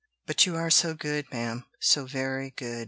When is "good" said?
0.95-1.31, 2.49-2.79